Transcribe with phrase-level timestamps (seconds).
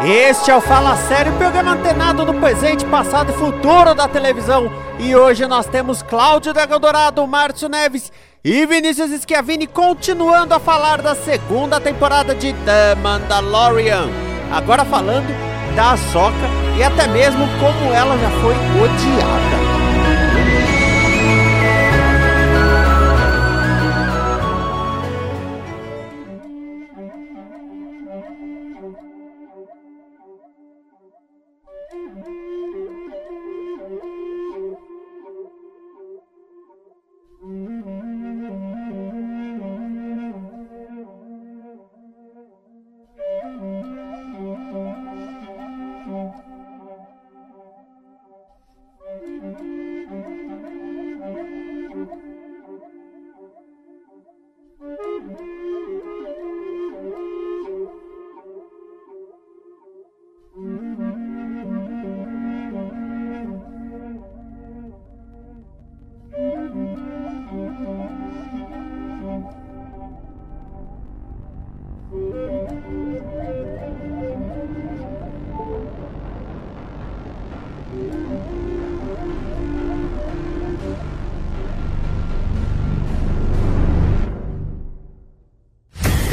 [0.00, 4.70] Este é o Fala Sério, programa antenado no presente, passado e futuro da televisão.
[4.96, 8.12] E hoje nós temos Cláudio Dragão Dourado, Márcio Neves
[8.44, 14.08] e Vinícius Schiavini continuando a falar da segunda temporada de The Mandalorian.
[14.52, 15.26] Agora falando
[15.74, 19.57] da Soca e até mesmo como ela já foi odiada.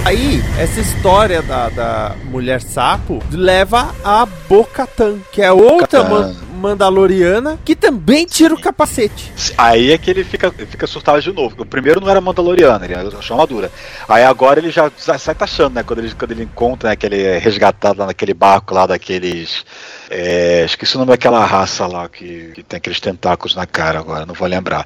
[0.06, 7.60] Aí, essa história da, da mulher sapo leva a Bocatan, que é outra man Mandaloriana
[7.64, 9.32] que também tira o capacete.
[9.58, 11.56] Aí é que ele fica, fica surtado de novo.
[11.60, 13.72] O primeiro não era Mandaloriano, ele era armadura.
[14.08, 15.84] Aí agora ele já, sai taxando, né?
[15.84, 19.66] Quando ele, quando ele encontra né, aquele é resgatado lá naquele barco lá daqueles.
[20.10, 24.26] É, esqueci o nome daquela raça lá que, que tem aqueles tentáculos na cara agora,
[24.26, 24.86] não vou lembrar.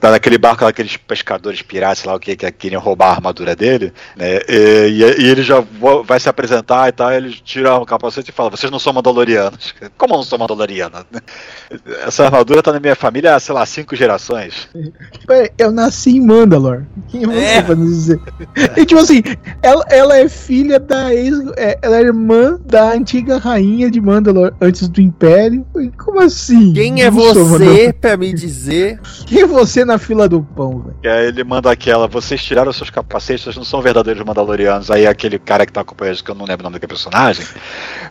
[0.00, 3.54] Tá naquele barco lá, aqueles pescadores piratas lá, o que, que queriam roubar a armadura
[3.54, 4.40] dele, né?
[4.48, 5.64] E, e, e ele já
[6.04, 9.74] vai se apresentar e tal, ele tira o capacete e fala: Vocês não são Mandalorianos.
[9.96, 11.05] Como eu não sou Mandaloriano?
[12.06, 14.68] Essa armadura tá na minha família há, sei lá, cinco gerações.
[15.58, 16.84] Eu nasci em Mandalor.
[17.08, 17.62] Quem é você é.
[17.62, 18.20] pra nos dizer?
[18.76, 19.22] E tipo assim,
[19.62, 21.34] ela, ela é filha da ex.
[21.56, 25.66] É, ela é irmã da antiga rainha de Mandalor antes do Império.
[25.98, 26.72] Como assim?
[26.72, 29.00] Quem é você pra me dizer?
[29.26, 30.96] Quem é você na fila do pão, velho?
[31.02, 34.90] E aí ele manda aquela: vocês tiraram seus capacetes, vocês não são verdadeiros Mandalorianos.
[34.90, 37.44] Aí aquele cara que tá acompanhando, que eu não lembro o nome daquele personagem,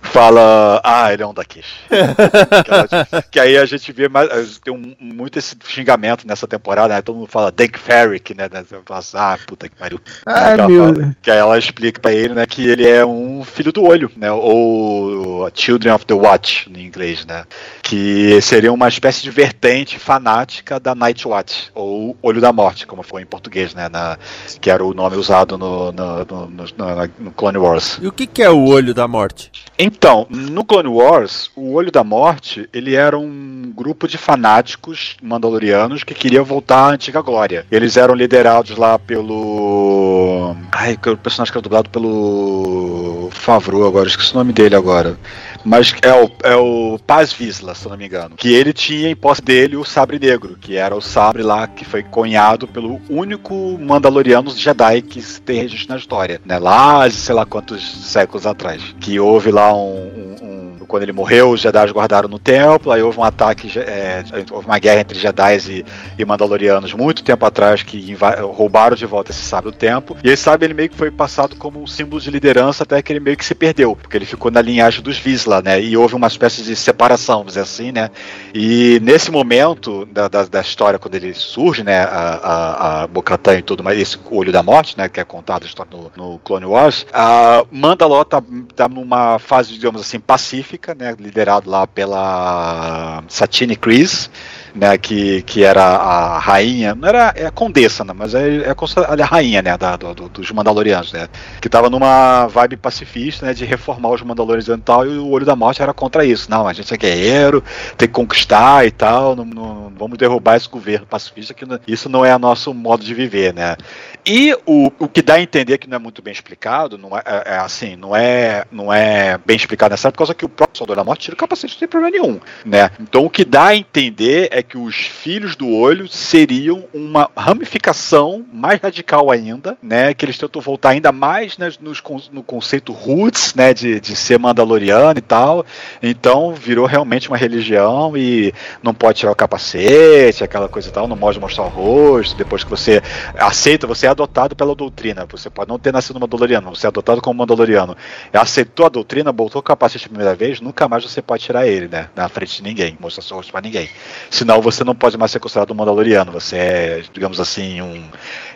[0.02, 1.68] fala: Ah, ele é um daqueles.
[3.32, 7.02] que aí a gente vê mais, tem um, muito esse xingamento nessa temporada, né?
[7.02, 8.50] Todo mundo fala Dank Ferrick, né?
[8.86, 10.00] Fala assim, ah, puta que pariu.
[10.26, 10.94] Ah, que, meu...
[10.94, 14.12] fala, que aí ela explica pra ele, né, que ele é um filho do olho,
[14.16, 14.32] né?
[14.32, 17.46] Ou Children of the Watch, em inglês, né?
[17.82, 23.04] Que seria uma espécie de vertente fanática da Night Watch, ou Olho da Morte, como
[23.04, 23.90] foi em português, né?
[23.90, 24.18] Na,
[24.60, 28.00] que era o nome usado no, no, no, no, no Clone Wars.
[28.02, 29.52] E o que, que é o Olho da Morte?
[29.78, 36.04] Então, no Clone Wars, o Olho da Morte, ele era um grupo de fanáticos mandalorianos
[36.04, 37.66] que queria voltar à antiga glória.
[37.72, 40.54] Eles eram liderados lá pelo.
[40.74, 43.30] Ai, o personagem que era dublado pelo.
[43.32, 45.18] Favreau agora, esqueci o nome dele agora.
[45.64, 48.36] Mas é o, é o Paz Vizsla, se não me engano.
[48.36, 51.86] Que ele tinha em posse dele o sabre negro, que era o sabre lá que
[51.86, 56.42] foi cunhado pelo único Mandaloriano Jedi que tem registro na história.
[56.46, 56.60] Né?
[56.60, 58.82] Lá, sei lá quantos séculos atrás.
[59.00, 60.55] Que houve lá um, um, um
[60.86, 64.80] quando ele morreu, os Jedi guardaram no templo, aí houve um ataque, é, houve uma
[64.80, 65.86] guerra entre Jedi e,
[66.18, 68.16] e Mandalorianos muito tempo atrás que
[68.54, 70.18] roubaram de volta esse sábio do tempo.
[70.24, 73.12] E esse sábio ele meio que foi passado como um símbolo de liderança até que
[73.12, 75.82] ele meio que se perdeu, porque ele ficou na linhagem dos Visla, né?
[75.82, 78.10] E houve uma espécie de separação, vamos dizer assim, né?
[78.54, 82.00] E nesse momento da, da, da história, quando ele surge, né?
[82.04, 85.10] A, a, a Bocatan e tudo mais, esse olho da morte, né?
[85.10, 88.42] Que é contado a história no, no Clone Wars, a Mandalor tá,
[88.76, 94.30] tá numa fase, digamos assim, pacífica Né, liderado lá pela Satine Kryze,
[94.76, 99.22] né, que, que era a rainha, não era é a condessa, né, mas é, é
[99.22, 101.30] a rainha, né, da, do, dos Mandalorianos, né,
[101.62, 105.46] que tava numa vibe pacifista, né, de reformar os Mandalorianos e tal, e o Olho
[105.46, 107.64] da Morte era contra isso, não, a gente é guerreiro,
[107.98, 112.10] tem que conquistar e tal, não, não vamos derrubar esse governo pacifista, que não, isso
[112.10, 113.78] não é nosso modo de viver, né,
[114.26, 117.22] e o, o que dá a entender que não é muito bem explicado, não é,
[117.26, 120.78] é, é assim, não é, não é bem explicado nessa por causa que o próprio
[120.78, 123.68] Soldado da Morte tira o capacete não tem problema nenhum, né, então o que dá
[123.68, 130.14] a entender é que os filhos do olho seriam uma ramificação mais radical ainda, né?
[130.14, 132.02] Que eles tentam voltar ainda mais né, nos,
[132.32, 133.74] no conceito roots, né?
[133.74, 135.66] De, de ser mandaloriano e tal.
[136.02, 141.08] Então virou realmente uma religião e não pode tirar o capacete, aquela coisa e tal,
[141.08, 142.36] não pode mostrar o rosto.
[142.36, 143.02] Depois que você
[143.38, 145.26] aceita, você é adotado pela doutrina.
[145.32, 147.96] Você pode não ter nascido mandaloriano, você é adotado como mandaloriano.
[148.34, 151.88] Aceitou a doutrina, botou o capacete a primeira vez, nunca mais você pode tirar ele,
[151.88, 152.10] né?
[152.16, 153.90] Na frente de ninguém, mostrar seu rosto pra ninguém.
[154.30, 156.32] Senão Você não pode mais ser considerado um Mandaloriano.
[156.32, 158.04] Você é, digamos assim, um.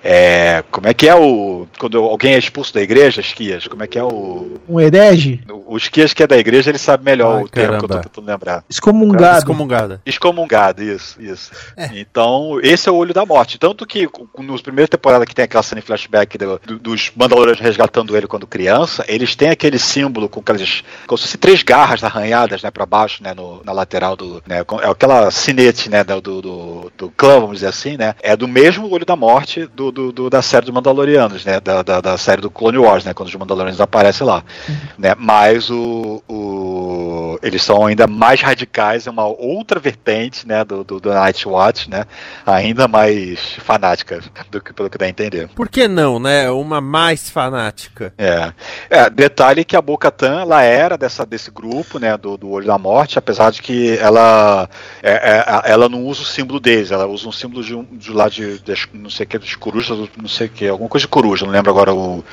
[0.04, 1.68] É, como é que é o.
[1.78, 3.68] Quando alguém é expulso da igreja, Esquias?
[3.68, 4.60] Como é que é o.
[4.68, 5.42] Um herege?
[5.50, 7.90] O, o Esquias que é da igreja, ele sabe melhor Ai, o termo que eu
[7.90, 8.64] tô tentando lembrar.
[8.70, 9.38] Excomungado.
[9.38, 10.02] Excomungado.
[10.06, 11.52] Excomungado, isso, isso.
[11.76, 11.90] É.
[11.94, 13.58] Então, esse é o olho da morte.
[13.58, 14.08] Tanto que
[14.38, 18.28] nos primeiras temporadas que tem aquela cena em flashback do, do, dos Mandalorianos resgatando ele
[18.28, 20.84] quando criança, eles têm aquele símbolo com aquelas.
[21.06, 24.42] como se fosse três garras arranhadas, né, pra baixo, né, no, na lateral do.
[24.48, 28.48] Né, é aquela cinete né, do, do, do clã, vamos dizer assim, né, é do
[28.48, 32.18] mesmo Olho da Morte do, do, do da série dos Mandalorianos, né, da, da, da,
[32.18, 34.76] série do Clone Wars, né, quando os Mandalorianos aparecem lá, uhum.
[34.98, 40.84] né, mas o, o, eles são ainda mais radicais, é uma outra vertente, né, do,
[40.84, 42.06] do, do Night Watch, né,
[42.46, 45.50] ainda mais fanática do que pelo que dá a entender.
[45.50, 48.14] Por que não, né, uma mais fanática?
[48.18, 48.52] É,
[48.90, 52.78] é detalhe que a Bo-Katan, ela era dessa, desse grupo, né, do, do Olho da
[52.78, 54.70] Morte, apesar de que ela,
[55.04, 58.30] é, é, ela não usa o símbolo deles, ela usa um símbolo de, de lá
[58.30, 61.10] de, de não sei o que, dos corujas, não sei o que, alguma coisa de
[61.10, 62.24] coruja, não lembro agora o,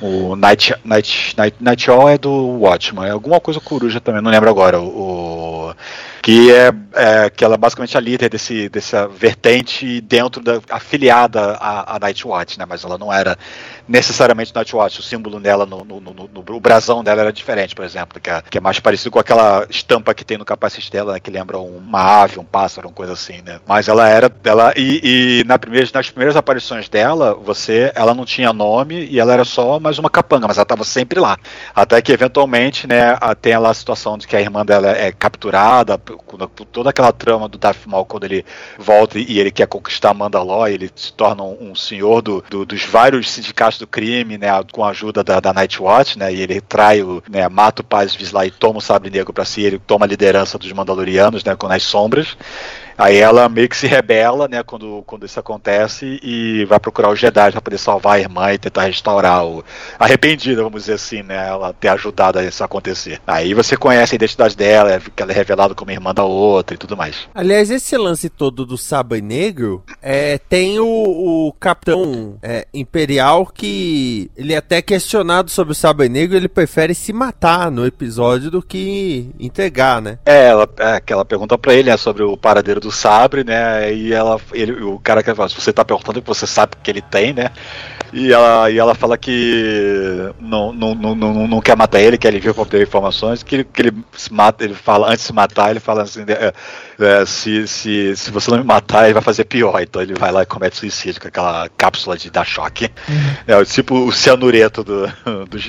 [0.00, 4.30] o Night, Night, Night, Night All é do Watchman, é alguma coisa coruja também, não
[4.30, 5.31] lembro agora o, o
[6.22, 11.56] que é, é, que ela é basicamente a líder desse, dessa vertente dentro da afiliada
[11.60, 12.64] à, à Nightwatch, né?
[12.66, 13.36] Mas ela não era
[13.88, 15.00] necessariamente Nightwatch.
[15.00, 18.30] O símbolo dela no, no, no, no, o brasão dela era diferente, por exemplo, que
[18.30, 21.30] é, que é, mais parecido com aquela estampa que tem no capacete dela, né, que
[21.30, 23.58] lembra uma ave, um pássaro, uma coisa assim, né?
[23.66, 28.24] Mas ela era, ela e, e na primeira, nas primeiras aparições dela, você, ela não
[28.24, 31.36] tinha nome e ela era só mais uma capanga, mas ela estava sempre lá,
[31.74, 35.98] até que eventualmente, né, tem a situação de que a irmã dela é capturada
[36.70, 38.44] toda aquela trama do Darth Maul quando ele
[38.78, 42.84] volta e ele quer conquistar Mandalor, ele se torna um, um senhor do, do, dos
[42.84, 46.60] vários sindicatos do crime, né, com a ajuda da, da Night Watch, né, e ele
[46.60, 49.78] trai o, né, mata o Paz Vizsla e toma o Sabre Negro para si, ele
[49.78, 52.36] toma a liderança dos Mandalorianos, né, com as sombras.
[52.96, 57.18] Aí ela meio que se rebela, né, quando, quando isso acontece e vai procurar os
[57.18, 59.64] Jedi para poder salvar a irmã e tentar restaurar o
[59.98, 63.20] arrependida, vamos dizer assim, né, ela ter ajudado a isso acontecer.
[63.26, 66.78] Aí você conhece a identidade dela, que ela é revelada como irmã da outra e
[66.78, 67.28] tudo mais.
[67.34, 74.30] Aliás, esse lance todo do Sabre Negro, é, tem o, o capitão é, imperial que
[74.36, 78.62] ele é até questionado sobre o Sabre Negro, ele prefere se matar no episódio do
[78.62, 80.18] que entregar, né?
[80.26, 83.92] É, ela, é, que ela pergunta para ele né, sobre o paradeiro do sabre, né?
[83.94, 87.00] E ela, ele, o cara que fala, você tá perguntando que você sabe que ele
[87.00, 87.50] tem, né?
[88.12, 92.26] E ela, e ela fala que não, não, não, não, não quer matar ele, que
[92.26, 95.26] ele viu para obter informações, que ele, que ele se mata, ele fala, antes de
[95.28, 96.52] se matar, ele fala assim, é,
[96.98, 99.80] é, se, se, se você não me matar, ele vai fazer pior.
[99.80, 102.90] Então ele vai lá e comete suicídio com aquela cápsula de dar choque.
[103.08, 103.60] Uhum.
[103.60, 105.06] É tipo o cianureto do,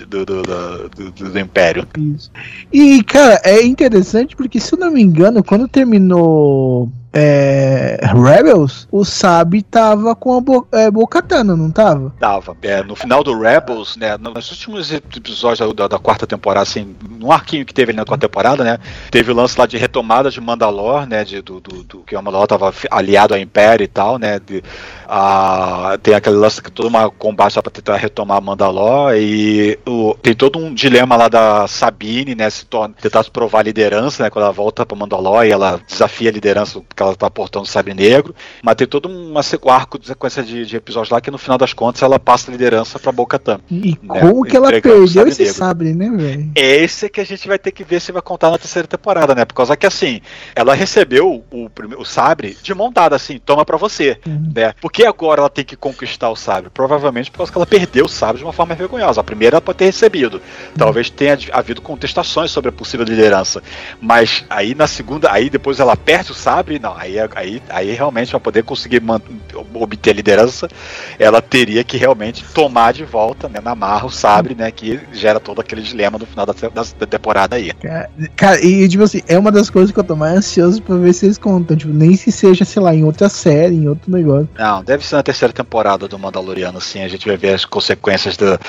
[0.08, 0.44] do, do,
[0.90, 1.88] do, do, Império.
[1.98, 2.32] Isso.
[2.72, 9.06] E, cara, é interessante porque, se eu não me engano, quando terminou é, Rebels, o
[9.06, 12.12] Sabi tava com a Bo é, Bocatana, não tava?
[12.20, 12.58] Tava.
[12.64, 17.32] É, no final do Rebels, né, nos últimos episódios da, da, quarta temporada, assim, num
[17.32, 18.80] arquinho que teve ali na quarta temporada, né,
[19.12, 22.24] teve o lance lá de retomada de Mandalor, né, de, do, do, do que o
[22.24, 24.64] Mandalor tava aliado ao Império e tal, né, de,
[25.08, 30.34] a, tem aquele lance que todo uma combate para tentar retomar Mandalor e o, tem
[30.34, 34.44] todo um dilema lá da Sabine, né, se torna, tentar provar a liderança, né, quando
[34.46, 37.94] ela volta para Mandalor e ela desafia a liderança porque ela tá portando o sabre
[37.94, 39.10] negro, mas tem todo
[39.44, 42.50] sequ- arco de sequência de, de episódios lá que no final das contas ela passa
[42.50, 43.60] a liderança pra Bo-Katan.
[43.70, 45.56] E Né, como que ela perdeu sabre esse negro.
[45.58, 46.52] sabre, né, velho?
[46.56, 49.34] Esse é que a gente vai ter que ver se vai contar na terceira temporada,
[49.36, 49.44] né?
[49.46, 50.22] Por causa que assim,
[50.56, 51.03] ela recebeu
[51.52, 54.52] o, prime- o sabre de mão dada, assim, toma pra você, Uhum.
[54.56, 54.74] né?
[54.82, 56.70] Por que agora ela tem que conquistar o sabre?
[56.70, 59.22] Provavelmente por causa que ela perdeu o sabre de uma forma vergonhosa.
[59.22, 60.42] A primeira ela pode ter recebido.
[60.78, 63.62] Talvez tenha havido contestações sobre a possível liderança.
[64.02, 68.30] Mas aí na segunda, aí depois ela perde o sabre, não, aí, aí, aí realmente
[68.32, 69.02] para poder conseguir
[69.74, 70.68] obter a liderança,
[71.20, 75.40] ela teria que realmente tomar de volta, né, na marra o sabre, né, que gera
[75.40, 77.72] todo aquele dilema no final da, da- da temporada aí.
[77.74, 81.04] Cara, cara, e tipo assim, é uma das coisas que eu tô mais ansioso pra
[81.04, 81.76] ver se eles contam.
[81.76, 84.50] Tipo, nem se seja, sei lá, em outra série, em outro negócio.
[84.58, 87.02] Não, deve ser na terceira temporada do Mandaloriano, sim.
[87.02, 88.60] A gente vai ver as consequências do,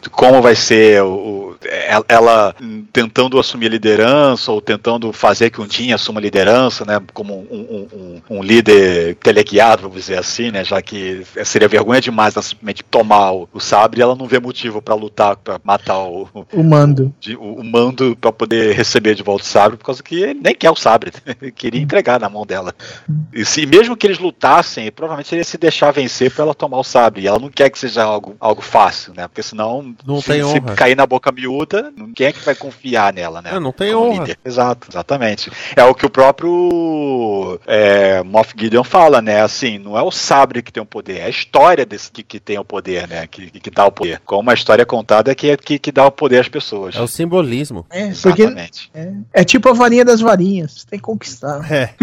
[0.00, 2.54] de como vai ser o, ela, ela,
[2.92, 7.00] tentando assumir a liderança ou tentando fazer que um Jin assuma a liderança, né?
[7.12, 7.88] Como um, um-
[8.30, 10.64] um- um líder teleguiado, vamos dizer assim, né?
[10.64, 14.38] Já que seria vergonha demais ela simplesmente tomar o, o sabre e ela não vê
[14.38, 17.12] motivo pra lutar, pra matar o, o, O mando.
[17.20, 20.40] de- o- o mando pra poder receber de volta o sabre, por causa que ele
[20.42, 22.74] nem quer o sabre, ele queria entregar na mão dela.
[23.32, 26.84] E se mesmo que eles lutassem, provavelmente seria se deixar vencer pra ela tomar o
[26.84, 27.22] sabre.
[27.22, 29.26] E ela não quer que seja algo, algo fácil, né?
[29.28, 30.74] Porque senão, Não se, tem se honra.
[30.74, 31.53] cair na boca miúda,
[32.14, 33.50] quem é que vai confiar nela, né?
[33.54, 34.20] É, não tem Como honra.
[34.20, 34.38] líder.
[34.44, 35.50] Exato, exatamente.
[35.76, 39.42] É o que o próprio é, Moff Gideon fala, né?
[39.42, 42.40] Assim, não é o sabre que tem o poder, é a história desse que, que
[42.40, 43.26] tem o poder, né?
[43.26, 44.20] Que, que dá o poder.
[44.24, 46.94] Como a história contada é que, é que, que dá o poder às pessoas.
[46.94, 47.86] É o simbolismo.
[47.90, 48.90] É, porque Exatamente.
[48.94, 50.72] é, é tipo a varinha das varinhas.
[50.72, 51.70] Você tem que conquistar.
[51.70, 51.94] É.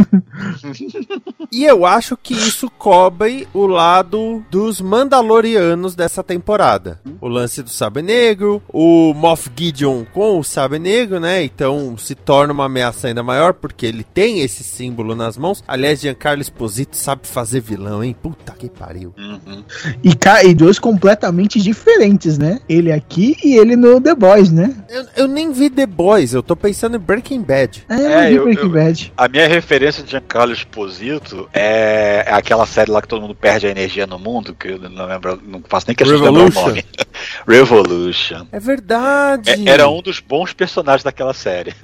[1.51, 6.99] e eu acho que isso cobre o lado dos Mandalorianos dessa temporada.
[7.19, 11.43] O lance do Sabre Negro, o Moff Gideon com o Sabre Negro, né?
[11.43, 15.63] Então se torna uma ameaça ainda maior porque ele tem esse símbolo nas mãos.
[15.67, 18.15] Aliás, Giancarlo Esposito sabe fazer vilão, hein?
[18.21, 19.13] Puta que pariu.
[19.17, 19.63] Uhum.
[20.03, 20.11] E,
[20.49, 22.59] e dois completamente diferentes, né?
[22.67, 24.75] Ele aqui e ele no The Boys, né?
[24.89, 27.85] Eu, eu nem vi The Boys, eu tô pensando em Breaking Bad.
[27.89, 29.13] É, É, eu vi eu- Breaking eu- Bad.
[29.17, 33.67] A minha referência de Giancarlo Esposito é, é aquela série lá que todo mundo perde
[33.67, 36.49] a energia no mundo, que eu não lembro, não faço nem questão de lembrar o
[36.67, 36.83] nome.
[37.47, 38.45] Revolution.
[38.51, 39.20] É verdade.
[39.45, 41.73] É- era um dos bons personagens daquela série.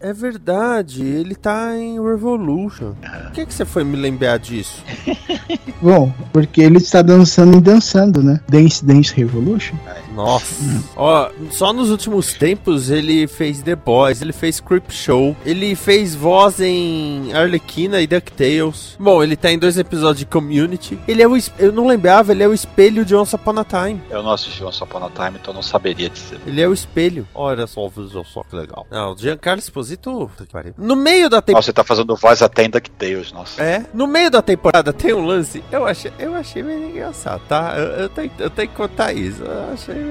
[0.00, 2.92] É verdade, ele tá em Revolution.
[2.92, 4.82] Por que, que você foi me lembrar disso?
[5.82, 8.40] Bom, porque ele está dançando e dançando, né?
[8.48, 9.76] Dance Dance Revolution.
[10.18, 10.56] Nossa.
[10.96, 16.12] Ó, só nos últimos tempos ele fez The Boys, ele fez Creep Show, ele fez
[16.12, 18.96] voz em Arlequina e DuckTales.
[18.98, 20.98] Bom, ele tá em dois episódios de Community.
[21.06, 21.38] Ele é o.
[21.56, 24.02] Eu não lembrava, ele é o espelho de Once Upon a Time.
[24.10, 26.40] Eu não assisti Once Upon a Time, então não saberia dizer.
[26.44, 27.26] Ele é o espelho.
[27.32, 28.88] Olha só, olha só que legal.
[28.90, 30.28] Não, o Giancarlo Esposito.
[30.76, 31.58] No meio da temporada.
[31.58, 33.62] Nossa, você tá fazendo voz até em DuckTales, nossa.
[33.62, 37.74] É, no meio da temporada tem um lance, eu achei, eu achei meio engraçado, tá?
[37.76, 39.44] Eu, eu tenho, eu tenho que contar isso.
[39.44, 40.07] Eu achei meio.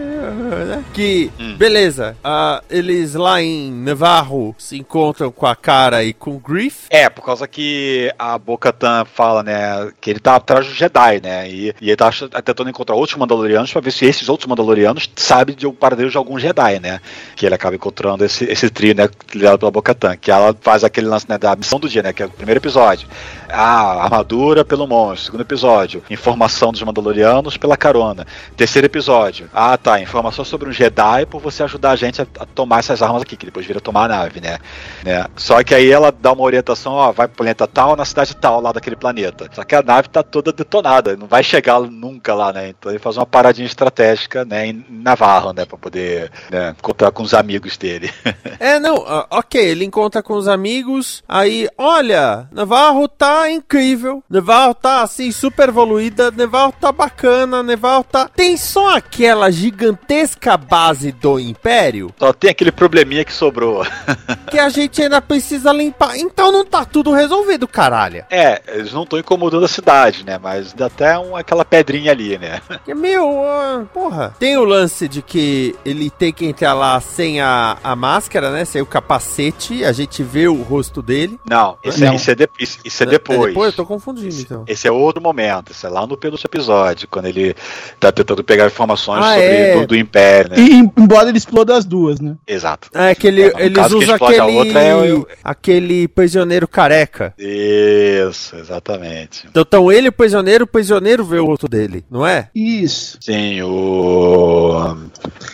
[0.93, 1.55] Que, Hum.
[1.57, 6.85] beleza, ah, eles lá em Navarro se encontram com a cara e com o Griff.
[6.89, 11.49] É, por causa que a Bo-Katan fala, né, que ele tá atrás do Jedi, né,
[11.49, 15.09] e, e ele tá ach- tentando encontrar outros Mandalorianos pra ver se esses outros Mandalorianos
[15.15, 16.99] sabem de um paradeiro de algum Jedi, né,
[17.35, 21.07] que ele acaba encontrando esse, esse trio, né, liderado pela Bo-Katan, que ela faz aquele
[21.07, 23.07] lance, né, da missão do dia, né, que é o primeiro episódio.
[23.49, 25.25] Ah, armadura pelo monstro.
[25.27, 28.25] Segundo episódio, informação dos Mandalorianos pela carona.
[28.57, 32.45] Terceiro episódio, ah, tá, informação sobre um Jedi por você ajudar a gente a, a
[32.45, 34.57] tomar essas armas aqui, que depois vira tomar a nave, né,
[35.01, 35.25] né.
[35.37, 38.59] Só que aí ela dá uma orientação, ó, vai pro planeta tal, na cidade tal,
[38.59, 39.49] lá daquele planeta.
[39.53, 42.69] Só que a nave tá toda detonada, não vai chegar nunca lá, né?
[42.69, 47.23] Então ele faz uma paradinha estratégica, né, em Navarro, né, pra poder, né, encontrar com
[47.23, 48.11] os amigos dele.
[48.59, 54.73] É, não, ah, ok, ele encontra com os amigos, aí, olha, Navarro tá incrível, Navarro
[54.73, 58.27] tá assim, super evoluída, Navarro tá bacana, Navarro tá.
[58.35, 63.85] Tem só aquela gigantesca base do Império Só tem aquele probleminha que sobrou.
[64.49, 66.17] que a gente ainda precisa limpar.
[66.17, 68.25] Então não tá tudo resolvido, caralho.
[68.29, 72.37] É, eles não estão incomodando a cidade, né, mas ainda até um, aquela pedrinha ali,
[72.37, 72.59] né.
[72.83, 74.33] Que, Meu, ah, porra.
[74.39, 78.63] Tem o lance de que ele tem que entrar lá sem a, a máscara, né?
[78.65, 81.39] Sem o capacete, a gente vê o rosto dele.
[81.49, 82.13] Não, isso, Não.
[82.13, 83.47] É, isso, é, de- isso- isso é depois.
[83.47, 83.71] depois?
[83.71, 84.63] Eu tô confundindo, então.
[84.67, 87.55] Esse é outro momento, isso é lá no penúltimo episódio, quando ele
[87.99, 89.79] tá tentando pegar informações Ah, sobre é.
[89.79, 90.57] do, do Império, né?
[90.59, 92.35] E em- embora ele exploda as duas, né?
[92.47, 92.89] Exato.
[92.93, 97.33] É que ele, É, eles usam aquele, é o- aquele prisioneiro careca.
[97.37, 99.45] Isso, exatamente.
[99.49, 102.49] Então, então ele, o prisioneiro, o prisioneiro vê o rosto dele, não é?
[102.55, 103.17] Isso.
[103.21, 104.95] Sim, o.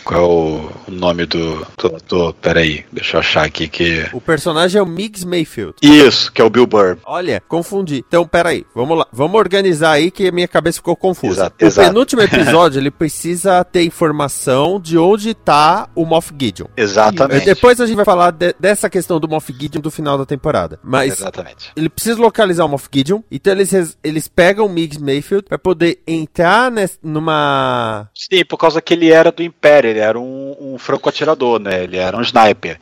[0.04, 0.70] Qual é o.
[0.92, 2.34] nome do, do ator.
[2.34, 4.06] Peraí, deixa eu achar aqui que.
[4.14, 5.76] O personagem é o Migs Mayfield.
[5.82, 6.98] Isso, que é o Bill Burr.
[7.06, 8.04] Olha, confundi.
[8.08, 9.08] Então, peraí, vamos lá.
[9.12, 11.34] Vamos organizar aí que a minha cabeça ficou confusa.
[11.34, 11.88] Exato, o exato.
[11.88, 16.66] penúltimo episódio, ele precisa ter informação de onde tá o Moff Gideon.
[16.76, 17.46] Exatamente.
[17.46, 20.80] Depois a gente vai falar de- dessa questão do Moff Gideon do final da temporada.
[20.84, 21.72] Mas Exatamente.
[21.76, 23.22] ele precisa localizar o Moff Gideon.
[23.32, 28.10] Então eles, eles pegam o Migs Mayfield pra poder entrar nes- numa.
[28.16, 31.84] Sim, por causa que ele era do Império, ele era um, um franco-atirador, né?
[31.84, 32.80] Ele era um sniper.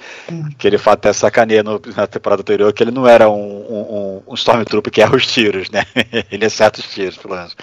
[0.57, 4.23] Que ele fala até sacaneia no- na temporada anterior que ele não era um, um,
[4.27, 5.85] um Stormtrooper que erra os tiros, né?
[6.31, 7.55] ele acerta os tiros, pelo menos.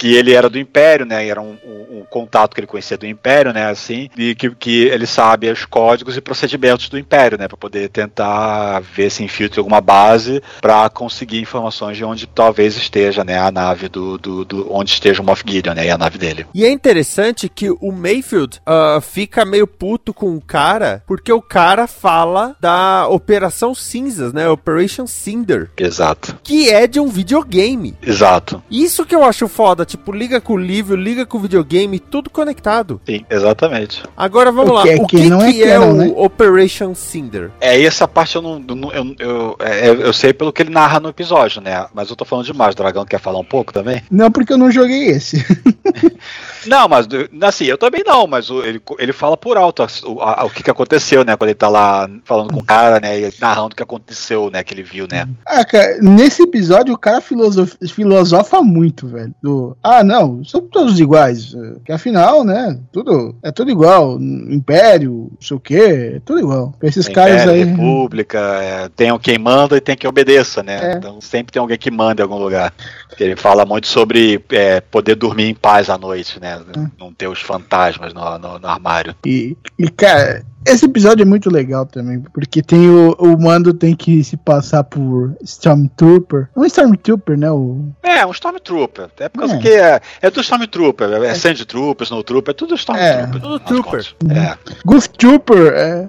[0.00, 1.28] Que ele era do Império, né?
[1.28, 3.66] Era um, um- um contato que ele conhecia do Império, né?
[3.68, 7.46] Assim, e que, que ele sabe os códigos e procedimentos do Império, né?
[7.46, 13.22] Pra poder tentar ver se infiltra alguma base pra conseguir informações de onde talvez esteja,
[13.24, 13.38] né?
[13.38, 15.84] A nave do, do, do onde esteja o Moff Gideon, né?
[15.86, 16.46] E a nave dele.
[16.54, 21.42] E é interessante que o Mayfield ah, fica meio puto com o cara, porque o
[21.42, 24.48] cara fala da Operação Cinzas, né?
[24.48, 26.38] Operation Cinder, Exato.
[26.42, 27.94] que é de um videogame.
[28.02, 28.62] Exato.
[28.70, 32.30] Isso que eu acho foda, tipo, liga com o livro, liga com o videogame, tudo
[32.30, 33.00] conectado.
[33.06, 34.02] Sim, exatamente.
[34.16, 35.96] Agora vamos O lá, que é o que que, não é que é, canon, o
[35.96, 36.12] né?
[36.16, 37.50] Operation Cinder?
[37.60, 38.58] É, essa parte eu não.
[38.58, 41.86] não- eu, eu, é, eu sei pelo que ele narra no episódio, né?
[41.94, 42.74] Mas eu tô falando demais.
[42.74, 44.02] O Dragão quer falar um pouco também?
[44.10, 45.44] Não, porque eu não joguei esse.
[46.66, 47.06] Não, mas
[47.42, 50.70] assim, eu também não, mas ele, ele fala por alto o, a- o que, que
[50.70, 51.36] aconteceu, né?
[51.36, 53.20] Quando ele tá lá falando com o cara, né?
[53.20, 54.62] E narrando o que aconteceu, né?
[54.62, 55.26] Que ele viu, né?
[55.46, 59.34] Ah, cara, nesse episódio o cara filosof- filosofa muito, velho.
[59.42, 61.54] Do, ah, não, são todos iguais.
[61.54, 62.78] eh, Que afinal, né?
[62.92, 64.18] Tudo é tudo igual.
[64.20, 66.74] Império, não sei o quê, é tudo igual.
[66.78, 67.64] Pra esses caras Império, aí.
[67.64, 70.92] República, é, tem quem manda e tem quem obedeça, né?
[70.92, 70.96] É.
[70.96, 72.72] Então sempre tem alguém que manda em algum lugar.
[73.18, 76.49] Ele fala muito sobre é, poder dormir em paz à noite, né?
[76.98, 79.14] Não ter os fantasmas no, no- no armário.
[79.24, 83.94] E, e, cara, esse episódio é muito legal também, porque tem o, o Mando tem
[83.94, 86.48] que se passar por Stormtrooper.
[86.54, 87.50] Não é Stormtrooper, né?
[87.50, 89.08] O, É, um Stormtrooper.
[89.18, 89.58] É por causa É.
[89.58, 91.08] que é, é do Stormtrooper.
[91.12, 93.30] É, é Sandtrooper, Snowtrooper, é tudo Stormtrooper.
[93.32, 94.36] tudo no final das Trooper.
[94.36, 94.58] É.
[94.84, 95.72] Goof Trooper.
[95.74, 96.08] É,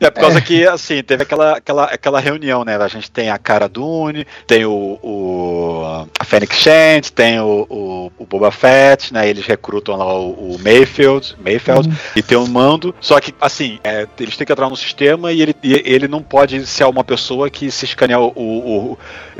[0.00, 2.76] É por causa que, assim, teve aquela, aquela, aquela reunião, né?
[2.76, 8.12] A gente tem a Cara Dune, tem o, o a Fennec Shand, tem o, o,
[8.18, 9.28] o Boba Fett, né?
[9.28, 12.94] Eles recrutam lá o, o Mayfield, Mayfield e tem o Mando.
[13.00, 16.22] Só que, assim, é, eles têm que entrar no sistema e ele, e ele não
[16.22, 18.98] pode ser uma pessoa que se escanear o, o, o-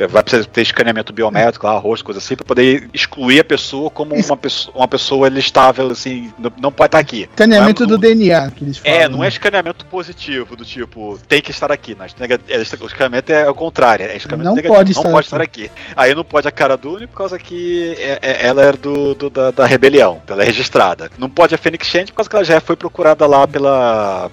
[0.09, 4.15] vai precisar ter escaneamento biométrico, lá, rosto, coisa assim, para poder excluir a pessoa como
[4.15, 7.23] uma pessoa, uma pessoa listável, assim, não, não pode estar aqui.
[7.31, 8.99] Escaneamento Mas do o- DNA que eles falam.
[9.01, 9.29] é, não é né?
[9.29, 11.95] escaneamento positivo, do tipo, tem que estar aqui.
[11.99, 15.11] Mas nega- é, o escaneamento é o contrário, é escaneamento Não negativo, pode não estar
[15.13, 15.63] pode aqui.
[15.65, 15.93] estar aqui.
[15.97, 19.31] Aí não pode a cara Dune por causa que é- é- ela era do, do-
[19.31, 21.11] da, da rebelião, ela é registrada.
[21.19, 23.76] Não pode a Phoenix Shand por causa que ela já foi procurada lá pela.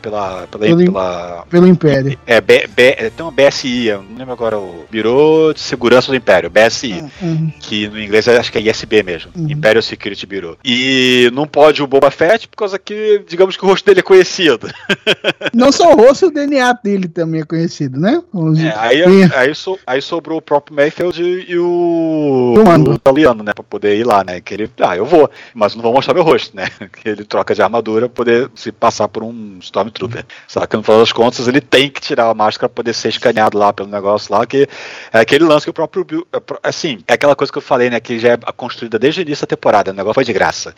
[0.01, 0.47] Pela.
[0.47, 0.47] pela.
[0.47, 2.17] Pelo- pela- Pelo Império.
[2.25, 6.08] é, B, B, é, tem uma BSI, eu não lembro agora o Bureau de Segurança
[6.12, 7.51] do Império, BSI Uhum.
[7.60, 9.49] que no inglês eu acho que é ISB mesmo, Uhum.
[9.49, 10.58] Imperial Security Bureau.
[10.63, 14.03] E não pode o Boba Fett por causa que, digamos que o rosto dele é
[14.03, 14.67] conhecido.
[15.53, 18.21] Não só o rosto, o DNA dele também é conhecido, né?
[18.63, 19.29] É, aí, Sim.
[19.36, 22.56] aí, so- aí sobrou o próprio Mayfield e, o.
[22.58, 22.91] O Mando.
[22.91, 23.53] o italiano, né?
[23.53, 24.39] Pra poder ir lá, né?
[24.41, 24.69] Que ele.
[24.79, 26.67] Ah, eu vou, mas não vou mostrar meu rosto, né?
[27.01, 30.26] Que ele troca de armadura pra poder se passar por um Stormtrooper.
[30.48, 33.10] Só que no final das contas ele tem que tirar a máscara pra poder ser
[33.10, 34.67] escaneado lá pelo negócio lá, que
[35.12, 36.04] é aquele lance que o próprio.
[36.04, 38.00] Bill- é Assim, é aquela coisa que eu falei, né?
[38.00, 39.91] Que já é construída desde o início da temporada.
[39.91, 40.74] O negócio foi de graça.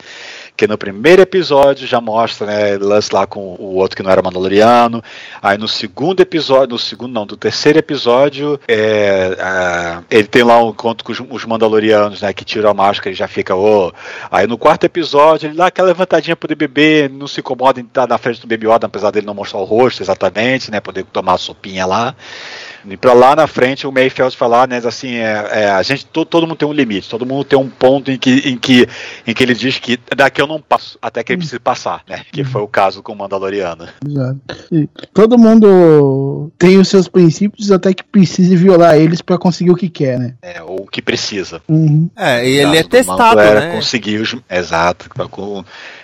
[0.56, 2.78] Que no primeiro episódio já mostra, né?
[2.78, 5.04] Lance lá com o outro que não era Mandaloriano.
[5.42, 9.38] Aí no segundo episódio, no segundo não, do terceiro episódio, é,
[10.10, 12.34] ele tem lá um encontro com os, os Mandalorianos, né?
[12.34, 13.92] Que tiram a máscara e já fica, ô.
[14.32, 18.08] Aí no quarto episódio, ele dá aquela levantadinha pro bebê, não se incomoda em estar
[18.08, 20.80] na frente Baby Yoda, apesar dele não mostrar o rosto exatamente, né?
[20.80, 22.16] Poder tomar a sopinha lá.
[22.88, 26.28] E pra lá na frente o Mayfield falar, né, assim, é, é, a gente, todo,
[26.28, 28.88] todo mundo tem um limite, todo mundo tem um ponto em que, em que,
[29.26, 32.22] em que ele diz que daqui eu não passo, até que ele precisa passar, né?
[32.32, 33.88] Que foi o caso com o Mandaloriano.
[34.08, 34.40] Exato.
[35.14, 39.90] Todo mundo tem os seus princípios até que precise violar eles pra conseguir o que
[39.90, 40.36] quer, né?
[40.42, 41.62] É, ou o que precisa.
[41.68, 42.10] Uhum.
[42.16, 43.72] É, e ele é do testado, né?
[43.72, 44.36] conseguir os.
[44.50, 45.10] Exato.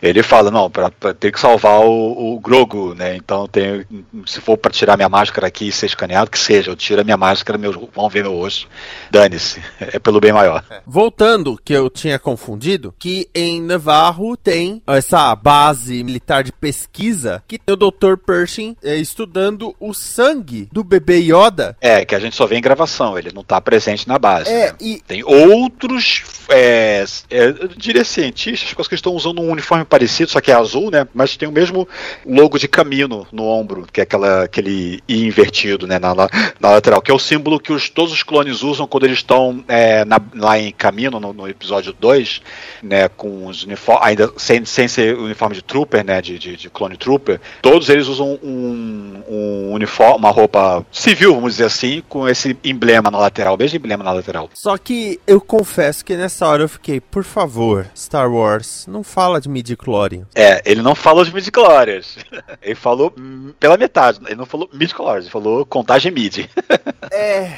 [0.01, 3.15] Ele fala, não, pra, pra ter que salvar o, o Grogu, né?
[3.15, 3.86] Então tem,
[4.26, 7.04] se for para tirar minha máscara aqui e ser escaneado, que seja, eu tiro a
[7.04, 8.67] minha máscara, meus, vão ver meu rosto.
[9.10, 10.63] Dane-se, é pelo bem maior.
[10.86, 17.58] Voltando, que eu tinha confundido, que em Navarro tem essa base militar de pesquisa que
[17.58, 18.15] tem o Dr.
[18.26, 21.76] Pershing é, estudando o sangue do bebê Yoda.
[21.82, 24.50] É, que a gente só vê em gravação, ele não tá presente na base.
[24.50, 24.76] É, né?
[24.80, 30.41] e Tem outros, é, é, eu diria cientistas, que estão usando um uniforme parecido, só
[30.41, 31.08] que é azul, né?
[31.13, 31.88] Mas tem o mesmo
[32.26, 36.00] logo de camino no ombro, que é aquela, aquele I invertido, né?
[36.00, 36.30] Na, na-
[36.60, 40.06] lateral, que é o símbolo que os, todos os clones usam quando eles estão é,
[40.06, 42.42] na- lá em caminho, no, no episódio 2,
[42.84, 43.08] né?
[43.10, 46.22] Com os uniformes, ainda sem, sem ser uniforme de trooper, né?
[46.22, 51.54] De, de, de clone trooper, todos eles usam um, um uniforme, uma roupa civil, vamos
[51.54, 54.50] dizer assim, com esse emblema na lateral, mesmo emblema na lateral.
[54.54, 59.40] Só que eu confesso que nessa hora eu fiquei, por favor, Star Wars, não fala
[59.42, 60.26] de midi-chlorian.
[60.36, 62.11] É, ele não falou de midi-chlorians.
[62.62, 63.13] Ele falou
[63.60, 64.19] pela metade.
[64.26, 66.50] Ele não falou midi-chlorians, ele falou contagem midi.
[67.13, 67.52] É.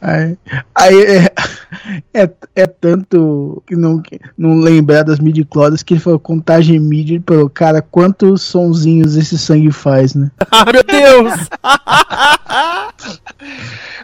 [0.00, 0.36] Aí,
[0.74, 1.32] aí é,
[2.12, 4.02] é, é tanto que não,
[4.36, 9.38] não lembrar das midi-chlorians que ele falou contagem midi, ele falou, cara, quantos sonzinhos esse
[9.38, 10.30] sangue faz, né?
[10.50, 11.34] Ah, meu Deus!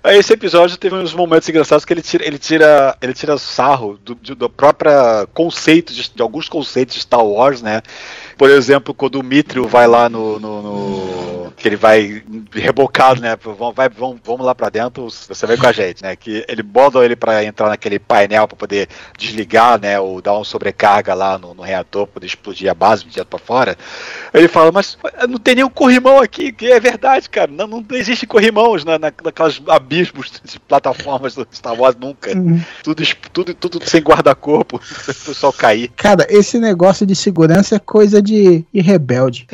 [0.03, 3.99] Aí esse episódio teve uns momentos engraçados que ele tira, ele tira, ele tira sarro
[4.05, 4.91] do, de- do próprio
[5.33, 7.83] conceito, de, de alguns conceitos de Star Wars, né?
[8.37, 10.39] Por exemplo, quando o Mithril vai lá no.
[10.41, 13.37] no- no- que ele vai rebocado, né?
[13.41, 16.17] Vamos, vai, vamos, vamos lá pra dentro, você vem com a gente, né?
[16.17, 20.01] Que ele bota ele pra entrar naquele painel pra poder desligar, né?
[20.01, 23.39] Ou dar uma sobrecarga lá no, no reator pra poder explodir a base direto pra
[23.39, 23.77] fora.
[24.35, 27.49] Ele fala, mas não tem nenhum corrimão aqui, que é verdade, cara.
[27.53, 32.31] Não, não existe corrimãos na, na, naquelas abismos de plataformas do Star Wars nunca.
[32.83, 35.91] Tudo, es- tudo, tudo sem guarda-corpo, o pessoal cair.
[35.95, 39.47] Cara, esse negócio de segurança é coisa de, de rebelde.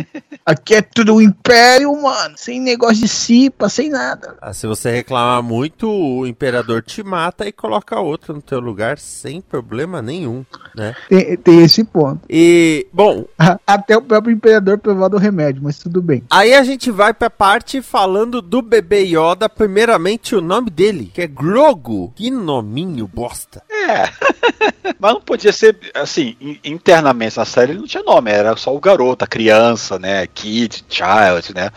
[0.44, 2.34] Aqui é tudo o império, mano.
[2.36, 4.36] Sem negócio de cipa, sem nada.
[4.40, 8.98] Ah, se você reclamar muito, o imperador te mata e coloca outro no teu lugar
[8.98, 10.44] sem problema nenhum,
[10.74, 10.94] né?
[11.08, 12.20] Tem, tem esse ponto.
[12.28, 13.24] E, bom,
[13.66, 16.22] Até o próprio imperador provar do remédio, mas tudo bem.
[16.30, 21.22] aí a gente vai pra parte falando do bebê Yoda, primeiramente o nome dele, que
[21.22, 22.12] é Grogu.
[22.14, 23.62] Que nominho bosta.
[23.70, 24.08] É.
[24.98, 28.74] Mas não podia ser, assim, in- internamente na série ele não tinha nome, era só
[28.74, 30.26] o garoto, a criança, né?
[30.26, 31.70] Kid, child, né?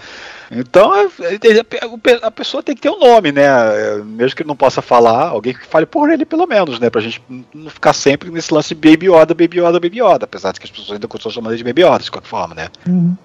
[0.51, 3.43] Então é- é- a pessoa tem que ter um nome, né?
[3.45, 6.89] É, Mesmo que ele não possa falar, alguém que fale por ele pelo menos, né?
[6.89, 7.21] Pra gente
[7.53, 10.25] não ficar sempre nesse lance de Baby Yoda, Baby Yoda, Baby Yoda.
[10.25, 12.55] Apesar de que as pessoas ainda continuam chamando ele de Baby Yoda, de qualquer forma,
[12.55, 12.67] né?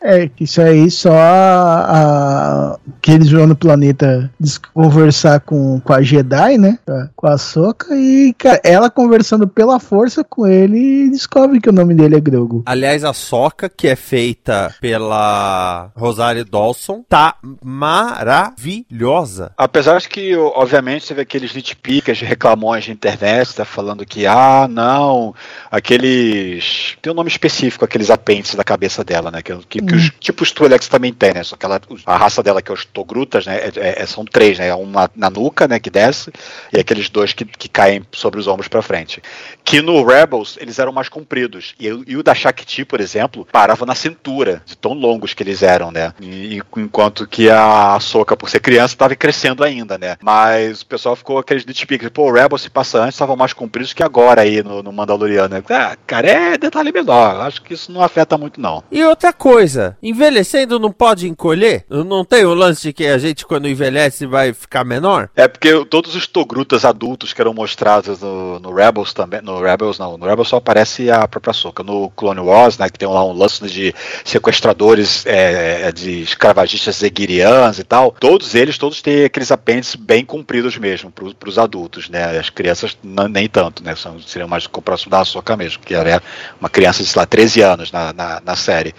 [0.03, 4.31] É, que isso aí só a, a- que eles vão no planeta
[4.73, 6.79] conversar com, com a Jedi, né?
[6.87, 11.61] Com a- Com a Soca e, cara, ela conversando pela força com ele e descobre
[11.61, 12.63] que o nome dele é Grogu.
[12.67, 19.53] Aliás, a soca, que é feita pela Rosário Dawson, tá maravilhosa.
[19.57, 24.67] Apesar de que, obviamente, teve aqueles nitpickers de reclamões de internet, tá falando que, ah,
[24.69, 25.33] não,
[25.71, 26.97] aqueles.
[27.01, 29.43] Tem um nome específico, aqueles apêndices da cabeça dela, né?
[29.43, 31.45] Que, que, que os, tipo os Twi'leks também tem, né?
[31.45, 33.59] Só que ela, a raça dela, que é os Togrutas, né?
[33.77, 34.75] é- é- são três, né?
[34.75, 35.79] Uma na nuca, né?
[35.79, 36.33] Que desce,
[36.73, 39.23] e aqueles dois que, que caem sobre os ombros pra frente.
[39.65, 41.75] Que no Rebels, eles eram mais compridos.
[41.79, 45.43] E, o- e o da Shakti, por exemplo, parava na cintura, de tão longos que
[45.45, 46.13] eles eram, né?
[46.21, 46.63] E, e-
[47.05, 50.17] enquanto que a Soca, por ser criança, estava crescendo ainda, né?
[50.23, 53.93] Mas o pessoal ficou aqueles nitpicks, pô, o Rebels se passa antes, estavam mais compridos
[53.93, 55.49] que agora aí no, no Mandaloriano.
[55.55, 55.63] né?
[55.69, 57.41] Ah, cara, é detalhe menor.
[57.43, 58.83] Acho que isso não afeta muito, não.
[58.91, 61.85] E outra coisa, envelhecendo não pode encolher?
[61.91, 65.29] Não tem o lance de que a gente, quando envelhece, vai ficar menor?
[65.37, 69.43] É porque todos os Togrutas adultos que eram mostrados no, no Rebels também.
[69.43, 71.83] No Rebels não, no Rebels só aparece a própria Soca.
[71.83, 77.79] No Clone Wars, né, que tem lá um lance de sequestradores é, de escravagistas zeguirianos
[77.79, 78.11] e tal.
[78.13, 82.39] Todos eles, todos têm aqueles apêndices bem compridos mesmo, para os adultos, né?
[82.39, 83.95] As crianças n- nem tanto, né?
[83.97, 86.23] São, seriam mais próximo da Soca mesmo, que era
[86.61, 88.95] uma criança de, sei lá, 13 anos na, na, na série.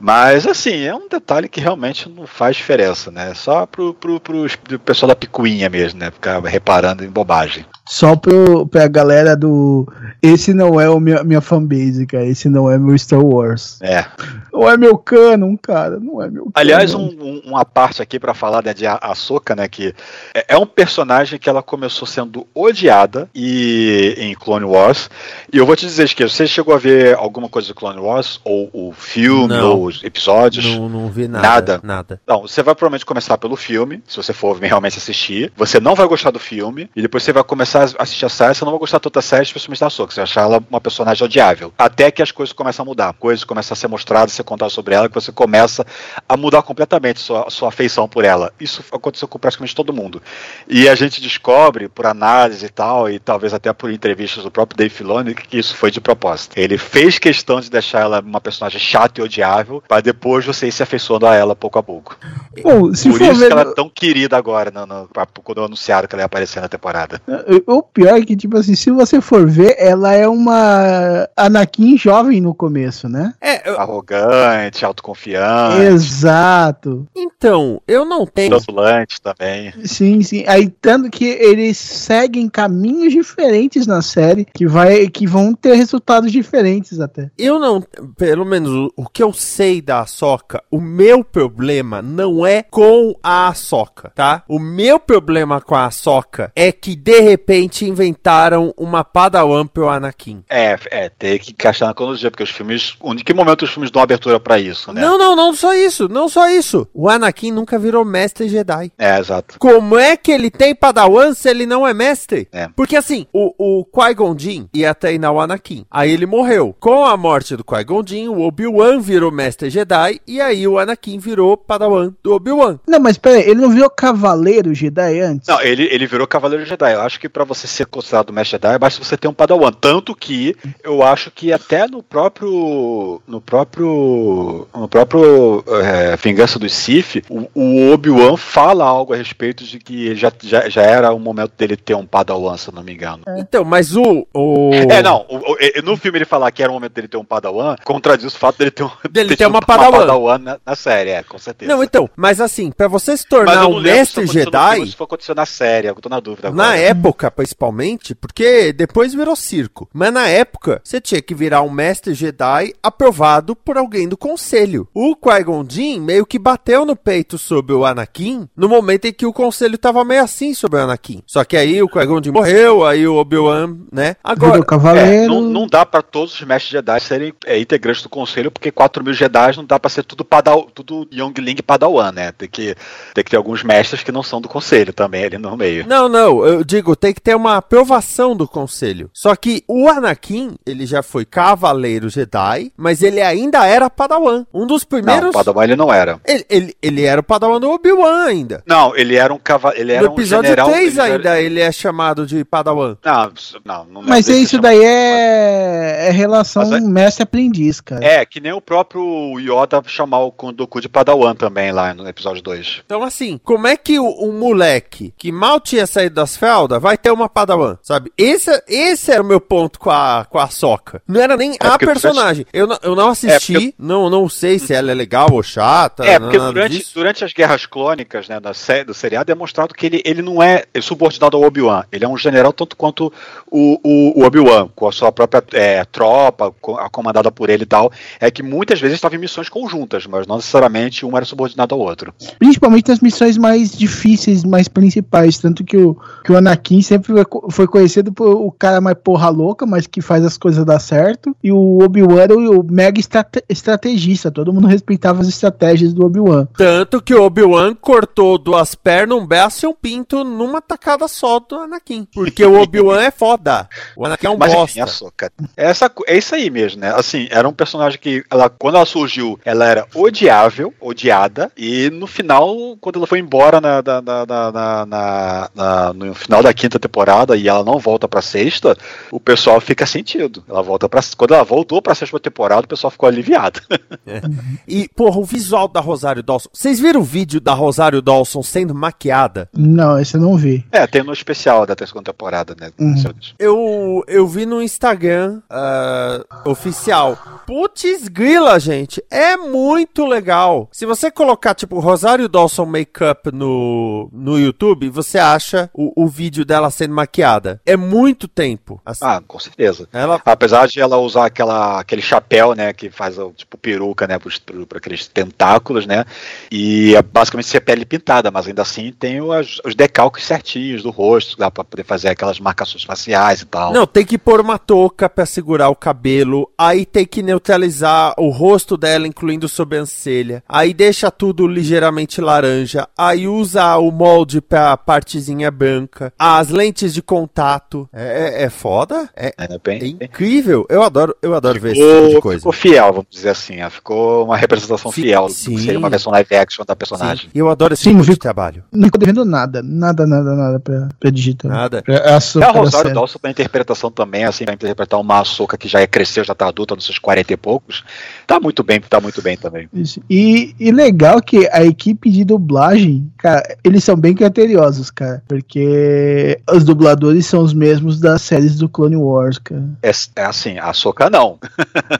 [0.00, 3.32] Mas, assim, é um detalhe que realmente não faz diferença, né?
[3.34, 6.10] Só pro, pro, pro, pro pessoal da picuinha mesmo, né?
[6.10, 7.64] Ficar reparando em bobagem.
[7.88, 9.86] Só pro, pra galera do.
[10.20, 12.26] Esse não é o minha, minha fanbase, cara.
[12.26, 13.78] Esse não é meu Star Wars.
[13.80, 14.04] É.
[14.52, 16.00] Não é meu canon, cara.
[16.00, 17.04] Não é meu Aliás, canon.
[17.04, 19.68] um- um- uma parte aqui pra falar né, de A- Ahsoka, né?
[19.68, 19.94] Que
[20.34, 25.08] é, é um personagem que ela começou sendo odiada e, em Clone Wars.
[25.52, 28.40] E eu vou te dizer que você chegou a ver alguma coisa do Clone Wars?
[28.44, 29.78] Ou o filme, Não.
[29.78, 30.64] ou os episódios?
[30.76, 31.48] Não, não vi nada.
[31.48, 31.80] Nada?
[31.82, 32.20] Nada.
[32.26, 35.52] Não, você vai provavelmente começar pelo filme, se você for realmente assistir.
[35.56, 38.54] Você não vai gostar do filme, e depois você vai começar a assistir a série,
[38.54, 40.12] você não vai gostar tanto da série, especialmente da Soca.
[40.12, 41.72] Você vai achar ela uma personagem odiável.
[41.78, 43.12] Até que as coisas começam a mudar.
[43.14, 45.86] Coisas começam a ser mostradas, você contar sobre ela, que você começa
[46.28, 48.52] a mudar completamente sua, sua afeição por ela.
[48.60, 50.20] Isso aconteceu com praticamente todo mundo.
[50.68, 54.76] E a gente descobre, por análise e tal, e talvez até por entrevistas do próprio
[54.76, 56.56] Dave Filoni, que isso foi de propósito.
[56.56, 60.72] Ele fez questão de deixar ela uma personagem chata e odiável, para depois você ir
[60.72, 62.16] se afeiçoando a ela pouco a pouco.
[62.62, 63.46] Bom, se por for isso ver.
[63.48, 65.08] que ela é tão querida agora, no, no-
[65.44, 67.20] quando anunciaram que ela ia aparecer na temporada.
[67.66, 72.40] O pior é que, tipo assim, se você for ver, ela é uma Anakin jovem
[72.40, 73.34] no começo, né?
[73.40, 77.06] É, eu- Arrogante, autoconfiante, Exato.
[77.14, 78.50] então, eu não tenho.
[78.50, 79.72] gratulante também.
[79.84, 80.44] Sim, sim.
[80.46, 86.32] Aí tanto que eles seguem caminhos diferentes na série que vai que vão ter resultados
[86.32, 87.30] diferentes até.
[87.38, 87.82] Eu não,
[88.16, 93.14] pelo menos o, o que eu sei da Ahsoka, o meu problema não é com
[93.22, 94.42] a Ahsoka, tá?
[94.48, 100.44] O meu problema com a Ahsoka é que de repente inventaram uma Padawan pro Anakin.
[100.48, 102.96] É, é, tem que encaixar na cronologia, porque os filmes.
[103.04, 105.00] Em que momento os filmes dão abertura pra isso, né?
[105.00, 106.86] Não, não, não só isso, não só isso.
[106.92, 108.92] O Anakin nunca virou mestre Jedi.
[108.98, 109.58] É, exato.
[109.58, 112.48] Como é que ele tem Padawan se ele não é mestre?
[112.52, 112.68] É.
[112.76, 115.86] Porque assim, o, o Qui-Gon Jinn ia treinar o Anakin.
[115.90, 116.74] Aí ele morreu.
[116.78, 121.18] Com a morte do Qui-Gon Jinn, o Obi-Wan virou mestre Jedi e aí o Anakin
[121.18, 122.78] virou Padawan do Obi-Wan.
[122.86, 125.48] Não, mas peraí, ele não virou cavaleiro Jedi antes?
[125.48, 126.92] Não, ele, ele virou Cavaleiro Jedi.
[126.92, 129.72] Eu acho que pra você ser considerado Mestre Jedi, basta você ter um Padawan.
[129.72, 133.20] Tanto que eu acho que até no próprio.
[133.26, 134.66] No próprio.
[134.74, 140.14] No próprio é, Vingança dos Sith, o, o Obi-Wan fala algo a respeito de que
[140.14, 143.22] já, já, já era o momento dele ter um Padawan, se eu não me engano.
[143.38, 144.26] Então, mas o.
[144.34, 144.70] o...
[144.96, 147.24] É, não, o- o- no filme ele falar que era o momento dele ter um
[147.24, 150.38] Padawan, contradiz o fato dele ter, um, Dele ter tido uma Padawan.
[150.38, 151.70] na, na série, é, com certeza.
[151.72, 154.74] Não, então, mas assim, pra você se Mas tornar eu um se mestre no Jedi.
[154.74, 156.68] filme, Se for acontecer na série, eu tô na dúvida agora.
[156.68, 159.88] Na época, principalmente, porque depois virou circo.
[159.92, 164.88] Mas na época, você tinha que virar um mestre Jedi aprovado por alguém do conselho.
[164.94, 169.26] O Qui-Gon Jinn meio que bateu no peito sobre o Anakin no momento em que
[169.26, 171.22] o conselho tava meio assim sobre o Anakin.
[171.26, 174.16] Só que aí o Qui-Gon Jinn morreu, aí o Obi-Wan, né?
[174.22, 174.56] Agora.
[175.00, 178.70] É, não, não dá pra todos os mestres Jedi serem é, integrantes do conselho, porque
[178.70, 182.32] 4 mil Jedi não dá pra ser tudo, padal, tudo Youngling Padawan, né?
[182.32, 182.74] Tem que,
[183.14, 185.86] tem que ter alguns mestres que não são do conselho também ali no meio.
[185.86, 189.10] Não, não, eu digo, tem que ter uma aprovação do conselho.
[189.12, 194.44] Só que o Anakin, ele já foi cavaleiro Jedi, mas ele ainda era Padawan.
[194.52, 195.32] Um dos Não, primeiros.
[195.32, 196.20] Padawan ele não era.
[196.24, 198.62] Ele, ele, ele era o Padawan do Obi-Wan ainda.
[198.66, 199.82] Não, ele era um cavaleiro.
[199.82, 200.70] Ele era no episódio um general.
[200.70, 202.96] 3 ele era- ainda ele é chamado de Padawan.
[203.04, 203.32] Não,
[203.64, 208.04] não, não lembro Mas isso daí é, é relação é- mestre-aprendiz, cara.
[208.04, 212.42] É, que nem o próprio Yoda chamar o Kondoku de Padawan também lá no episódio
[212.42, 212.82] 2.
[212.84, 216.96] Então, assim, como é que o, um moleque que mal tinha saído das fraldas vai
[216.96, 218.12] ter uma Padawan, sabe?
[218.16, 221.02] Esse, esse era o meu ponto com a, com a Soca.
[221.06, 222.46] Não era nem a porque personagem.
[222.52, 225.42] Eu, não- eu não assisti, É, porque- não, não sei se ela é legal ou
[225.42, 226.04] chata.
[226.04, 226.92] É, porque durante, disso.
[226.94, 230.42] durante as guerras clônicas, né, da sé- do seriado, é mostrado que ele, ele não
[230.42, 231.84] é subordinado ao Obi-Wan.
[231.90, 233.12] Ele é um general tanto quanto
[233.50, 237.62] o, o, o Obi-Wan, com a sua própria é, tropa, co- a comandada por ele
[237.64, 237.90] e tal.
[238.20, 241.80] É que muitas vezes estavam em missões conjuntas, mas não necessariamente um era subordinado ao
[241.80, 242.14] outro.
[242.38, 245.38] Principalmente nas missões mais difíceis, mais principais.
[245.38, 248.96] Tanto que o, que o Anakin sempre foi co- foi conhecido por o cara mais
[249.02, 251.34] porra louca, mas que faz as coisas dar certo.
[251.42, 254.30] E o Obi-Wan era o, mega estrate- estrategista.
[254.30, 256.46] Todo mundo respeitava as estratégias do Obi-Wan.
[256.56, 261.38] Tanto que o Obi-Wan cortou duas pernas, um braço e um pinto numa tacada só
[261.40, 262.06] do Anakin.
[262.12, 263.68] Porque o Obi-Wan é foda.
[263.96, 264.84] O Anakin é um Mas enfim, bosta.
[264.84, 265.32] Ahsoka.
[265.56, 266.92] É, essa, co- é isso aí mesmo, né?
[266.94, 269.05] Assim, era um personagem que, ela, quando ela surgiu,
[269.44, 274.52] ela era odiável, odiada, e no final, quando ela foi embora na, na- na- na-
[274.52, 278.76] na- na- na- no final da quinta temporada e ela não volta pra sexta,
[279.10, 280.42] o pessoal fica sentido.
[280.48, 283.60] Ela volta para Quando ela voltou pra sexta temporada, o pessoal ficou aliviado.
[284.66, 286.48] E, porra, o visual da Rosário Dawson.
[286.52, 289.48] Vocês viram o vídeo da Rosário Dawson sendo maquiada?
[289.56, 290.64] Não, esse eu não vi.
[290.72, 292.70] é, tem no especial da terceira temporada, né?
[292.78, 292.94] Uhum.
[293.38, 297.16] Eu, eu vi no Instagram ah, oficial.
[297.46, 298.85] Putz, grila, gente.
[299.10, 300.68] É muito legal.
[300.72, 306.44] Se você colocar, tipo, Rosário Dawson Makeup no, no YouTube, você acha o, o vídeo
[306.44, 307.60] dela sendo maquiada.
[307.64, 308.80] É muito tempo.
[308.84, 309.04] assim.
[309.04, 309.88] Ah, com certeza.
[309.92, 314.18] Ela Apesar de ela usar aquela, aquele chapéu, né, que faz o tipo peruca, né,
[314.18, 316.04] para aqueles tentáculos, né,
[316.50, 320.90] e é basicamente ser pele pintada, mas ainda assim tem os, os decalques certinhos do
[320.90, 323.72] rosto, dá para poder fazer aquelas marcações faciais e tal.
[323.72, 328.28] Não, tem que pôr uma touca pra segurar o cabelo, aí tem que neutralizar o
[328.28, 335.50] rosto dela, incluindo sobrancelha, aí deixa tudo ligeiramente laranja, aí usa o molde pra partezinha
[335.50, 337.88] branca, as lentes de contato.
[337.92, 339.08] É, é, é foda?
[339.16, 340.66] É, É bem, é incrível.
[340.68, 342.38] Eu adoro, eu adoro ver esse ficou, tipo de coisa.
[342.40, 343.56] ficou fiel, vamos dizer assim.
[343.70, 345.56] Ficou uma representação fiel sim.
[345.58, 347.26] seria uma versão live action da personagem.
[347.26, 348.64] Sim, eu adoro esse Sim, tipo de trabalho.
[348.72, 351.50] Não ficou devendo nada, nada, nada, nada pra, pra digital.
[351.50, 351.82] Nada.
[351.82, 352.94] Pra, a É a da Rosário.
[352.94, 356.46] Dawson pra interpretação também, assim, pra interpretar uma açúcar que já é cresceu, já tá
[356.48, 357.84] adulta nos seus 40 e poucos.
[358.26, 359.68] Tá muito bem, tá muito bem também.
[360.10, 365.22] E, e legal que a equipe de dublagem, cara, eles são bem criteriosos, cara.
[365.26, 369.64] Porque os dubladores são os mesmos das séries do Clone Wars, cara.
[369.82, 371.38] É, é assim, a Soca não.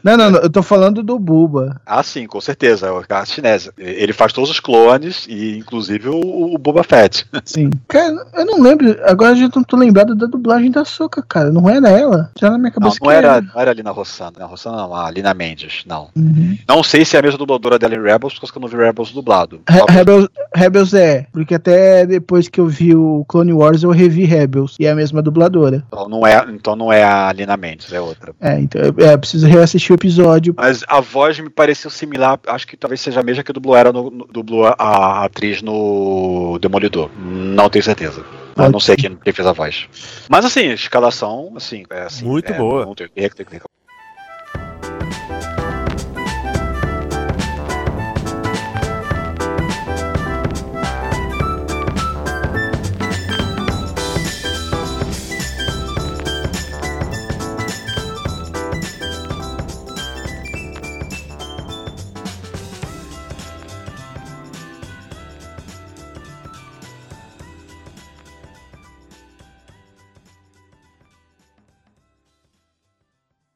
[0.03, 1.81] Não, não, não, eu tô falando do Buba.
[1.85, 2.87] Ah, sim, com certeza.
[2.87, 3.73] É o a chinesa.
[3.79, 7.27] Ele faz todos os clones, e inclusive o, o Boba Fett.
[7.45, 7.71] Sim.
[7.89, 8.97] Cara, eu não lembro.
[9.05, 11.51] Agora eu já não tô lembrado da dublagem da Soca, cara.
[11.51, 12.31] Não era ela?
[12.39, 14.33] Já na minha Não, cabeça não que era, não era ali na Rossana.
[14.39, 16.09] Na Rossana não, a Lina Mendes, não.
[16.17, 16.56] Uhum.
[16.69, 19.13] Não sei se é a mesma dubladora dela em Rebels, porque eu não vi Rebels
[19.13, 19.61] dublado.
[19.69, 24.25] Re- Rebels, Rebels é, porque até depois que eu vi o Clone Wars eu revi
[24.25, 25.85] Rebels e é a mesma dubladora.
[25.89, 28.35] Então não é, então não é a Lina Mendes, é outra.
[28.41, 30.55] É, então é, eu preciso reassistir o episódio.
[30.57, 33.93] Mas a voz me pareceu similar, acho que talvez seja a mesma que dublou, era
[33.93, 37.11] no, no- dublou a, a atriz no Demolidor.
[37.19, 38.25] Não tenho certeza.
[38.57, 39.87] Eu não sei quem, quem fez a voz.
[40.31, 42.25] Mas assim, escalação, assim, é assim.
[42.25, 42.87] Muito é, boa.
[42.87, 43.61] não tem- tem- tem- tem-